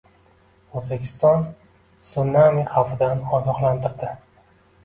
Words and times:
O‘zbekiston 0.83 1.43
tsunami 2.07 2.65
xavfidan 2.73 3.23
ogohlantirdi 3.41 4.11